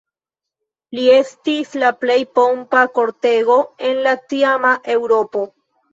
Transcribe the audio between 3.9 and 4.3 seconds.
en la